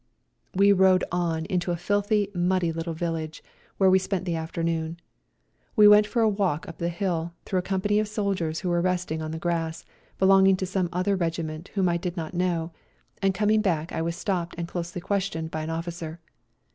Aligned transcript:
We 0.55 0.71
rode 0.71 1.03
on 1.11 1.45
into 1.45 1.69
a 1.69 1.77
filthy, 1.77 2.31
muddy 2.33 2.71
little 2.71 2.95
village, 2.95 3.43
where 3.77 3.87
we 3.91 3.99
spent 3.99 4.25
the 4.25 4.35
afternoon. 4.35 4.99
I 5.79 5.85
went 5.87 6.07
for 6.07 6.23
a 6.23 6.27
walk 6.27 6.67
up 6.67 6.79
the 6.79 6.89
hill, 6.89 7.33
through 7.45 7.59
a 7.59 7.61
company 7.61 7.99
of 7.99 8.07
soldiers 8.07 8.61
who 8.61 8.69
were 8.69 8.81
resting 8.81 9.21
on 9.21 9.29
the 9.29 9.37
grass, 9.37 9.85
belonging 10.17 10.57
to 10.57 10.65
some 10.65 10.89
other 10.91 11.15
regiment 11.15 11.67
whom 11.75 11.87
I 11.87 11.97
did 11.97 12.17
not 12.17 12.33
know, 12.33 12.71
and 13.21 13.35
coming 13.35 13.61
back 13.61 13.91
I 13.91 14.01
was 14.01 14.15
stopped 14.15 14.55
and 14.57 14.67
closely 14.67 15.01
questioned 15.01 15.51
by 15.51 15.61
an 15.61 15.69
ofiicer. 15.69 16.17